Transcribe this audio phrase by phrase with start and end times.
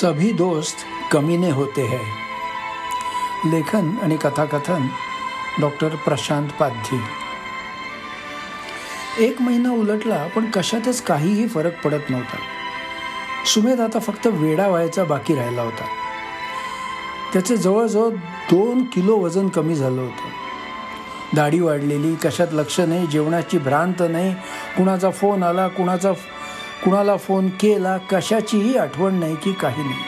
[0.00, 0.76] सभी दोस्त
[1.12, 2.04] कमीने होते हैं।
[3.50, 4.86] लेखन आणि कथाकथन
[5.60, 6.98] डॉक्टर प्रशांत पाध्ये
[9.26, 12.36] एक महिना उलटला पण कशातच काहीही फरक पडत नव्हता.
[13.46, 15.84] सुमेध आता फक्त वेडा व्हायचा बाकी राहिला होता.
[17.32, 18.10] त्याचे जवळजवळ
[18.50, 20.28] दोन किलो वजन कमी झालं होतं.
[21.36, 24.34] दाढी वाढलेली कशात लक्ष नाही जेवणाची भ्रांत नाही
[24.76, 26.12] कुणाचा फोन आला कुणाचा
[26.84, 29.98] कुणाला फोन केला कशाचीही आठवण नाही की काही नाही.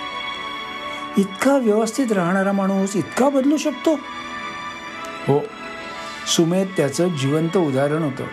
[1.16, 3.94] इतका व्यवस्थित राहणारा माणूस इतका बदलू शकतो?
[5.28, 5.40] हो
[6.36, 8.24] सुमेध त्याचं जिवंत उदाहरण होतं.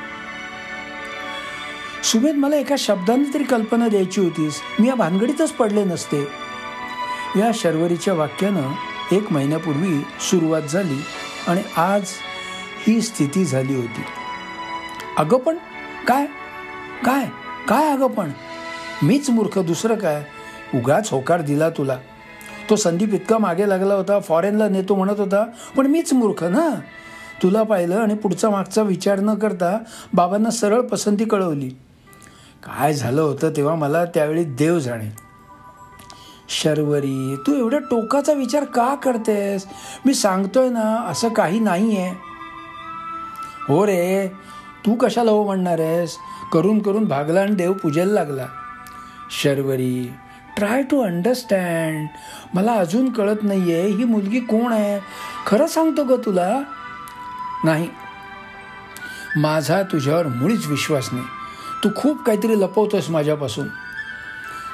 [2.03, 4.61] सुमेध मला एका शब्दाने तरी कल्पना द्यायची होतीस.
[4.79, 6.27] मी या भानगडीतच पडले नसते.
[7.35, 8.71] या शर्वरीच्या वाक्यानं
[9.11, 11.01] एक महिन्यापूर्वी सुरुवात झाली
[11.47, 12.03] आणि आज
[12.87, 14.01] ही स्थिती झाली होती.
[15.17, 15.57] अगं पण
[16.07, 16.25] काय?
[17.05, 17.44] काय?
[17.67, 18.31] काय अगं पण?
[19.03, 20.23] मीच मूर्ख दुसरं काय?
[20.73, 21.97] उगाच होकार दिला तुला.
[22.69, 25.43] तो संदीप इतका मागे लागला होता फॉरेनला नेतो म्हणत होता
[25.77, 26.69] पण मीच मूर्ख ना?
[27.43, 29.77] तुला पाहिलं आणि पुढचा मागचा विचार न करता
[30.13, 31.69] बाबांना सरळ पसंती कळवली.
[32.63, 35.09] काय झालं होतं तेव्हा मला त्यावेळी देव जाणे.
[36.49, 39.65] शर्वरी तू एवढ्या टोकाचा विचार का करतेस?
[40.05, 42.13] मी सांगतोय ना असं काही नाही आहे
[43.67, 44.27] हो रे
[44.85, 46.17] तू कशाला हो म्हणणार आहेस
[46.53, 48.45] करून करून भागला आणि देव पूजेला लागला.
[49.31, 50.13] शर्वरी
[50.57, 52.07] ट्राय टू अंडरस्टँड
[52.53, 54.99] मला अजून कळत नाही आहे ही मुलगी कोण आहे?
[55.47, 56.61] खरं सांगतो ग तुला?
[57.63, 57.89] नाही.
[59.37, 61.25] माझा तुझ्यावर मुळीच विश्वास नाही.
[61.83, 63.67] तू खूप काहीतरी लपवतोस माझ्यापासून.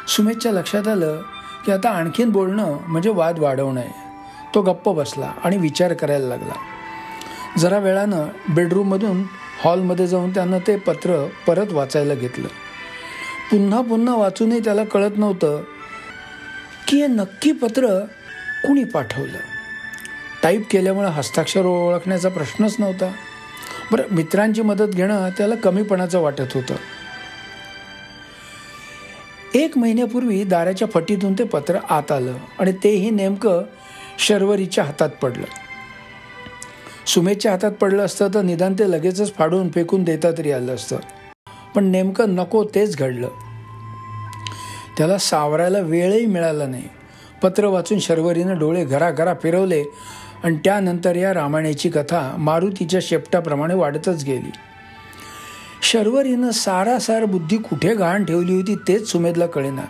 [0.07, 1.21] सुमेशच्या लक्षात आलं
[1.65, 4.11] की आता आणखीन बोलणं म्हणजे वाद वाढवणं आहे.
[4.55, 6.53] तो गप्प बसला आणि विचार करायला लागला.
[7.57, 9.23] जरा वेळानं बेडरूममधून
[9.63, 12.47] हॉलमध्ये जाऊन त्यानं ते पत्र परत वाचायला घेतलं.
[13.51, 15.63] पुन्हा पुन्हा वाचूनही त्याला कळत नव्हतं
[16.87, 17.99] की हे नक्की पत्र
[18.67, 19.37] कुणी पाठवलं.
[20.43, 23.11] टाईप केल्यामुळं हस्ताक्षर ओळखण्याचा प्रश्नच नव्हता.
[23.91, 26.75] बरं मित्रांची मदत घेणं त्याला कमीपणाचं वाटत होतं.
[29.53, 33.61] एक महिन्यापूर्वी दाराच्या फटीतून ते पत्र आत आलं आणि तेही नेमकं
[34.19, 35.45] शर्वरीच्या हातात पडलं.
[37.07, 40.97] सुमेधच्या हातात पडलं असतं तर निदान ते लगेचच फाडून फेकून देता तरी आलं असतं.
[41.75, 43.27] पण नेमकं नको तेच घडलं.
[44.97, 46.83] त्याला सावरायला वेळही मिळाला नाही.
[47.43, 49.83] पत्र वाचून शर्वरीनं डोळे घराघरा फिरवले
[50.43, 54.51] आणि त्यानंतर या रामायणाची कथा मारुतीच्या शेपटाप्रमाणे वाढतच गेली.
[55.83, 59.81] शर्वरीनं सारासार बुद्धी कुठे घाण ठेवली होती तेच सुमेधला कळेना.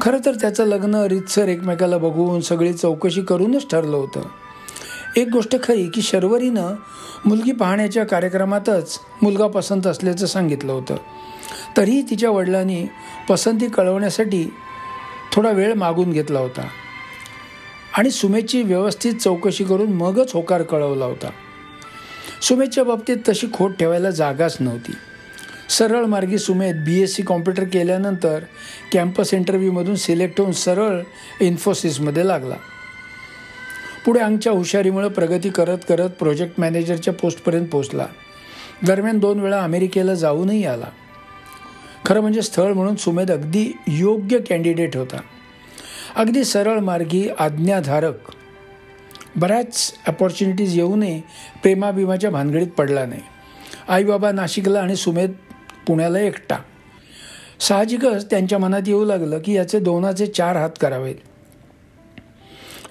[0.00, 4.20] खरं तर त्याचं लग्न रितसर एकमेकाला बघून सगळी चौकशी करूनच ठरलं होतं.
[5.16, 6.74] एक गोष्ट खरी की शर्वरीनं
[7.24, 10.96] मुलगी पाहण्याच्या कार्यक्रमातच मुलगा पसंत असल्याचं सांगितलं होतं.
[11.76, 12.86] तरीही तिच्या वडिलांनी
[13.28, 14.52] पसंती कळवण्यासाठी
[15.32, 16.68] थोडा वेळ मागून घेतला होता.
[17.98, 21.30] आणि सुमेची व्यवस्थित चौकशी करून मगच होकार कळवला होता.
[22.42, 24.92] सुमेच्या बाबतीत तशी खोट ठेवायला जागाच नव्हती.
[25.68, 28.38] सरळ मार्गी Sumeet B S C computer केल्यानंतर
[28.92, 31.00] कॅम्पस इंटरव्ह्यूमधून सिलेक्ट होऊन सरळ
[31.40, 32.54] इन्फोसिसमध्ये लागला.
[34.06, 38.06] पुढे अंगच्या हुशारीमुळे प्रगती करत करत प्रोजेक्ट मॅनेजरच्या पोस्टपर्यंत पोहोचला.
[38.86, 40.86] दरम्यान दोन वेळा अमेरिकेला जाऊनही आला.
[42.06, 45.20] खरं म्हणजे स्थळ म्हणून सुमेध अगदी योग्य कॅन्डिडेट होता.
[46.16, 48.14] अगदी सरळ मार्गी आज्ञाधारक.
[49.36, 51.20] बऱ्याच अपॉर्च्युनिटीज येऊनही
[51.62, 53.22] प्रेमाभिमाच्या भानगडीत पडला नाही.
[53.88, 55.32] आईबाबा नाशिकला आणि सुमेध
[55.86, 56.56] पुण्याला एकटा.
[57.60, 61.14] साहजिकच त्यांच्या मनात येऊ लागलं की याचे दोनाचे चार हात करावेत.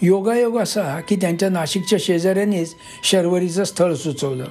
[0.01, 4.45] योगायोग असा की त्यांच्या नाशिकच्या शेजाऱ्यांनीच शर्वरीचं स्थळ सुचवलं.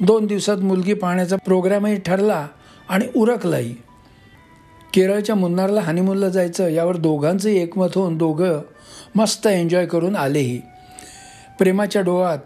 [0.00, 2.48] दोन दिवसात मुलगी पाहण्याचा प्रोग्रामही ठरला
[2.88, 3.74] आणि उरकलाही
[4.94, 8.60] केरळच्या मुन्नारला हनीमूनला जायचं यावर दोघांचंही एकमत होऊन दोघं
[9.14, 10.60] मस्त एन्जॉय करून आलेही.
[11.58, 12.38] प्रेमाच्या डोळ्यात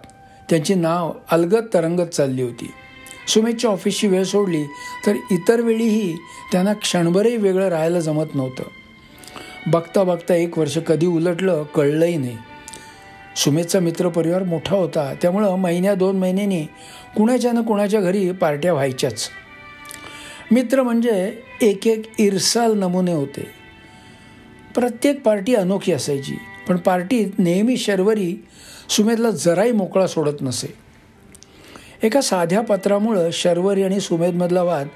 [0.50, 2.70] त्यांची नाव अलगत तरंगत चालली होती.
[3.28, 4.64] सुमेधच्या ऑफिसची वेळ सोडली
[5.06, 6.16] तर इतर वेळीही
[6.52, 8.62] त्यांना क्षणभरही वेगळं राहायला जमत नव्हतं.
[9.66, 12.36] बघता बघता एक वर्ष कधी उलटलं कळलंही नाही.
[13.36, 15.14] सुमेधचा मित्रपरिवार मोठा होता.
[15.22, 16.64] त्यामुळं महिन्या दोन महिन्यांनी
[17.16, 19.28] कुणाच्या ना कुणाच्या घरी पार्ट्या व्हायच्याच.
[20.52, 23.46] मित्र म्हणजे एक एक इरसाल नमुने होते.
[24.74, 26.34] प्रत्येक पार्टी अनोखी असायची.
[26.68, 28.36] पण पार्टीत नेहमी शर्वरी
[28.88, 30.74] सुमेधला जराही मोकळा सोडत नसे.
[32.02, 34.86] एका साध्या पत्रामुळं शर्वरी आणि सुमेधमधला वाद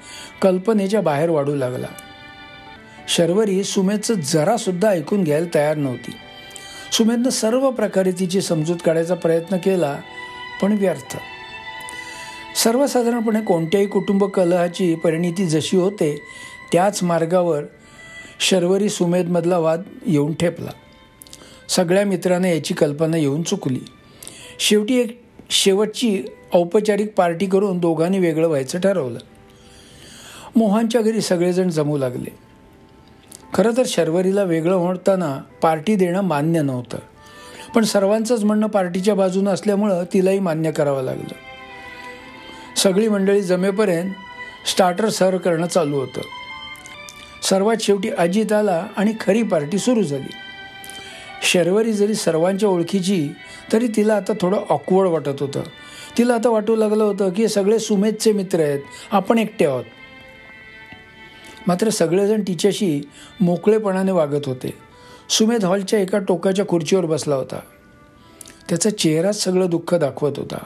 [0.41, 1.87] कल्पनेच्या बाहेर वाढू लागला.
[3.07, 6.11] शर्वरी सुमेधचं जरासुद्धा ऐकून घ्यायला तयार नव्हती.
[6.91, 9.99] सुमेधनं सर्व प्रकारे तिची समजूत काढायचा प्रयत्न केला
[10.61, 11.17] पण व्यर्थ.
[12.57, 16.21] सर्वसाधारणपणे कोणत्याही कुटुंब कलहाची परिणिती जशी होते
[16.71, 17.63] त्याच मार्गावर
[18.39, 20.71] शर्वरी सुमेधमधला वाद येऊन ठेपला.
[21.69, 23.79] सगळ्या मित्रांना याची कल्पना येऊन चुकली.
[24.59, 26.23] शेवटी एक शेवटची
[26.53, 29.19] औपचारिक पार्टी करून दोघांनी वेगळं व्हायचं ठरवलं.
[30.55, 32.45] मोहनच्या घरी सगळेजण जमू लागले.
[33.53, 36.97] खरं तर शर्वरीला वेगळं होताना पार्टी देणं मान्य नव्हतं.
[37.75, 41.33] पण सर्वांचंच म्हणणं पार्टीच्या बाजूनं असल्यामुळं तिलाही मान्य करावं लागलं.
[42.77, 44.11] सगळी मंडळी जमेपर्यंत
[44.69, 46.21] स्टार्टर सर्व करणं चालू होतं.
[47.43, 50.31] सर्वात शेवटी अजित आला आणि खरी पार्टी सुरू झाली.
[51.43, 53.29] शर्वरी जरी सर्वांच्या ओळखीची
[53.73, 55.61] तरी तिला आता थोडं ऑकवर्ड वाटत होतं.
[56.17, 58.79] तिला आता वाटू लागलं होतं की सगळे सुमेधचे मित्र आहेत
[59.11, 59.83] आपण एकटे आहोत.
[61.67, 63.01] मात्र सगळेजण तिच्याशी
[63.41, 64.73] मोकळेपणाने वागत होते.
[65.29, 67.59] सुमेध हॉलच्या एका टोकाच्या खुर्चीवर बसला होता.
[68.69, 70.57] त्याचा चेहराच सगळं दुःख दाखवत होता.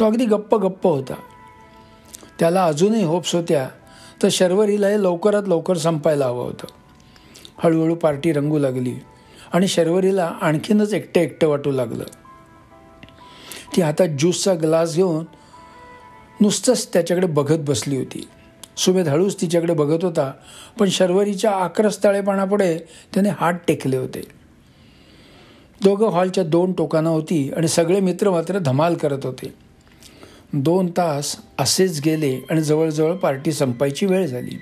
[0.00, 1.14] तो अगदी गप्प गप्प होता.
[2.38, 3.68] त्याला अजूनही होप्स होत्या
[4.22, 6.66] तर शर्वरीला हे लवकरात लवकर संपायला हवं होतं.
[7.58, 8.94] हळूहळू पार्टी रंगू लागली
[9.52, 12.04] आणि शर्वरीला आणखीनच एकटं एकटं वाटू लागलं.
[13.76, 15.24] ती हातात ज्यूसचा ग्लास घेऊन
[16.40, 18.28] नुसतंच त्याच्याकडे बघत बसली होती.
[18.76, 20.32] सुमेध हळूच तिच्याकडे बघत होता
[20.78, 22.78] पण शर्वरीच्या आक्रस्ताळेपणापुढे
[23.14, 24.22] त्याने हात टेकले होते.
[25.84, 29.54] दोघं हॉलच्या दोन टोकानं होती आणि सगळे मित्र मात्र धमाल करत होते.
[30.52, 34.58] दोन तास असेच गेले आणि जवळजवळ पार्टी संपायची वेळ झाली.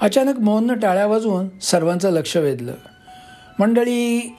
[0.00, 2.74] अचानक मोहननं टाळ्या वाजवून सर्वांचं लक्ष वेधलं.
[3.58, 4.36] मंडळी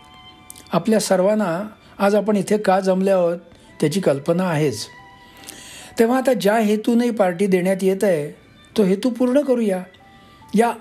[0.74, 1.68] आपल्या सर्वांना
[2.00, 3.38] आज आपण इथे का जमले आहोत
[3.82, 4.86] त्याची कल्पना आहेच.
[6.00, 8.45] तेव्हा आता ज्या हेतूनही पार्टी देण्यात येत आहे
[8.78, 9.84] तो हेतू पूर्ण करूया.
[10.56, 10.74] या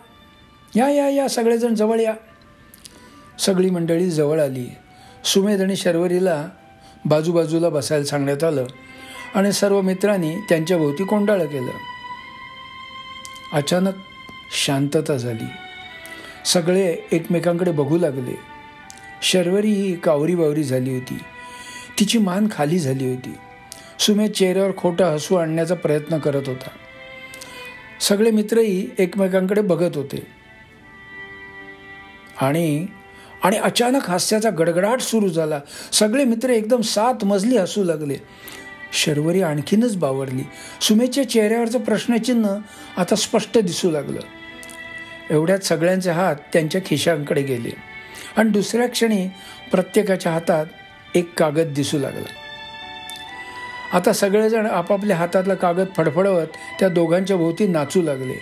[0.77, 2.15] या या या सगळेजण जवळ या.
[3.39, 4.67] सगळी मंडळी जवळ आली.
[5.25, 6.49] सुमेध आणि शर्वरीला
[7.05, 8.67] बाजूबाजूला बसायला सांगण्यात आलं
[9.35, 11.71] आणि सर्व मित्रांनी त्यांच्या भोवती कोंडाळं केलं.
[13.53, 13.93] अचानक
[14.65, 15.47] शांतता झाली.
[16.45, 18.39] सगळे एकमेकांकडे बघू लागले.
[19.23, 21.19] शर्वरी ही कावरी बावरी झाली होती.
[22.01, 23.35] तिची मान खाली झाली होती.
[23.99, 26.69] सुमेध चेहऱ्यावर खोटं हसू आणण्याचा प्रयत्न करत होता.
[28.09, 30.27] सगळे मित्रही एकमेकांकडे बघत होते.
[32.41, 32.87] आणि
[33.43, 35.61] आणि अचानक हास्याचा गडगडाट सुरू झाला.
[35.93, 38.17] सगळे मित्र एकदम सात मजली हसू लागले.
[38.93, 40.43] शर्वरी आणखीनच बावरली.
[40.81, 42.57] सुमेच्या चेहऱ्यावरचं प्रश्नचिन्ह
[42.97, 44.21] आता स्पष्ट दिसू लागलं.
[45.31, 47.71] एवढ्यात सगळ्यांचे हात त्यांच्या खिशांकडे गेले.
[48.37, 49.29] आणि दुसऱ्या क्षणी
[49.73, 50.67] प्रत्येकाच्या हातात
[51.15, 52.44] एक कागद दिसू लागला.
[53.95, 56.47] आता सगळेजण आपापल्या हातातला कागद फडफडवत
[56.81, 58.35] त्या दोघांच्या भोवती नाचू लागले.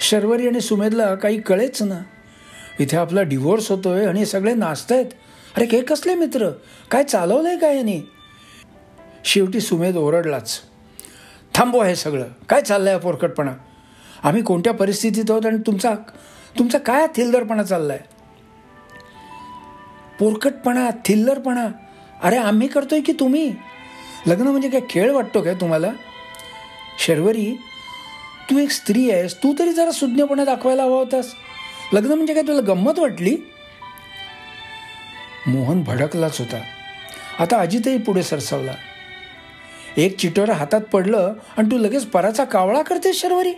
[0.00, 2.00] शर्वरी आणि सुमेधला काही कळेच ना.
[2.80, 5.06] इथे आपला डिवोर्स होतोय आणि सगळे नाचतायत.
[5.56, 6.50] अरे हे कसले मित्र?
[6.90, 8.00] काय चालवलंय काय यांनी?
[9.24, 10.60] शेवटी सुमेध ओरडलाच.
[11.54, 12.24] थांबवा हे सगळं.
[12.48, 13.52] काय चाललंय पोरकटपणा?
[14.22, 15.94] आम्ही कोणत्या परिस्थितीत आहोत आणि तुमचा
[16.58, 18.00] तुमचा काय थिल्लरपणा चाललाय?
[20.18, 21.68] पोरकटपणा थिल्लरपणा
[22.22, 23.54] अरे आम्ही करतोय की तुम्ही?
[24.26, 24.80] लग्न म्हणजे काय?
[24.90, 25.90] खेळ वाटतो काय तुम्हाला?
[26.98, 27.54] शर्वरी
[28.50, 31.26] तू एक स्त्री आहेस तू तरी जरा सुज्ञपणे दाखवायला हवा होतास.
[31.92, 32.42] लग्न म्हणजे काय?
[32.42, 33.36] तुला गंमत वाटली?
[35.46, 36.60] मोहन भडकलाच होता.
[37.38, 38.72] आता अजितही पुढे सरसावला.
[39.96, 43.52] एक चिटोरा हातात पडलं आणि तू लगेच पराचा कावळा करतेस शर्वरी.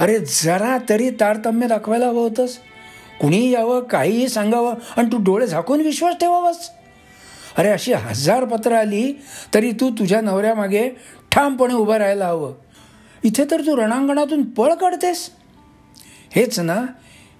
[0.00, 2.58] अरे जरा तरी तारतम्य दाखवायला हवं होतंस.
[3.20, 6.70] कुणीही यावं काहीही सांगावं आणि तू डोळे झाकून विश्वास ठेवावास.
[7.60, 9.12] अरे अशी हजार पत्रं आली
[9.54, 10.88] तरी तू तुझ्या नवऱ्यामागे
[11.32, 12.54] ठामपणे उभं राहायला हवं.
[13.24, 15.30] इथे तर तू रणांगणातून पळ काढतेस.
[16.30, 16.86] हेच ना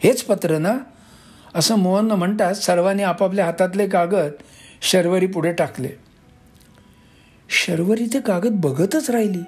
[0.05, 0.79] हेच पत्र ना?
[1.55, 4.31] असं मोहननं म्हणतात सर्वांनी आपापल्या हातातले कागद
[4.83, 5.89] शर्वरी पुढे टाकले.
[7.49, 9.43] शर्वरी ते कागद बघतच राहिली.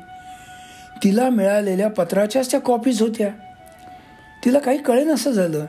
[1.05, 3.29] तिला मिळालेल्या पत्राच्याच त्या कॉपीज होत्या.
[4.45, 5.67] तिला काही कळे नसं झालं.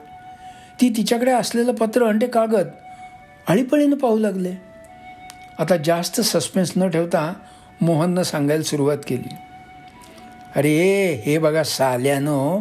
[0.82, 2.68] ती तिच्याकडे असलेलं पत्र आणि ते कागद
[3.48, 4.73] आळीपळीनं पाहू लागले.
[5.60, 7.34] आता जास्त सस्पेन्स न ठेवता
[7.82, 9.36] मोहननं सांगायला सुरुवात केली.
[10.56, 12.60] अरे हे बघा साल्यानं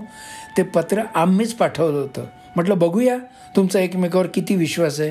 [0.56, 2.24] ते पत्र आम्हीच पाठवलं होतं.
[2.56, 3.16] म्हटलं बघूया
[3.56, 5.10] तुमचा एकमेकावर किती विश्वास आहे?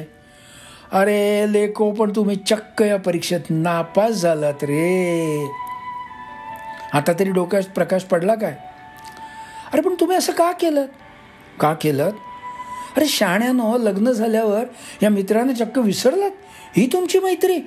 [0.92, 5.52] अरे लेको पण तुम्ही चक्क या परीक्षेत नापास झालात रे.
[6.94, 8.56] आता तरी डोक्यात प्रकाश पडला काय?
[9.74, 10.86] अरे पण तुम्ही असं का केलं?
[11.60, 12.10] का केलं?
[12.98, 14.64] अरे शाण्यानं लग्न झाल्यावर
[15.04, 16.32] या मित्रानं चक्क विसरलात?
[16.78, 17.60] ही तुमची मैत्री.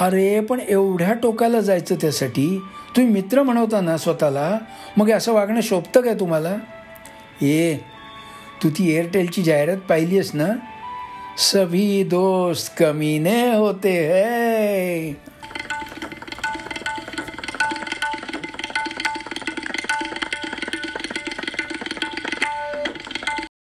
[0.00, 2.58] अरे पण एवढ्या टोकाला जायचं त्यासाठी?
[2.96, 4.58] तुम्ही मित्र म्हणवता ना स्वतःला?
[4.96, 6.54] मग असं वागणं शोभतं काय तुम्हाला?
[7.40, 7.78] ये
[8.62, 10.46] तू ती एअरटेलची जाहिरात पाहिली आहेस ना?
[11.38, 15.12] सभी दोस्त कमीने होते है.